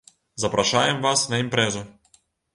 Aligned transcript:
Запрашаем 0.43 0.97
вас 1.05 1.27
на 1.35 1.41
імпрэзу. 1.43 1.87